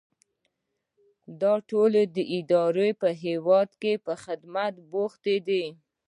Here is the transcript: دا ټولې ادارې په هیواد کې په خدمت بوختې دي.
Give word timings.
دا 1.41 1.53
ټولې 1.69 2.01
ادارې 2.37 2.89
په 3.01 3.09
هیواد 3.23 3.69
کې 3.81 3.93
په 4.05 4.13
خدمت 4.23 4.73
بوختې 4.91 5.35
دي. 5.47 5.65